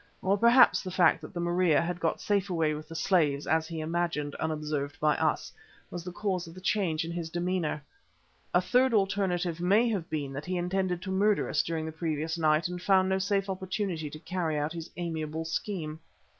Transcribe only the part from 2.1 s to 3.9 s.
safe away with the slaves, as he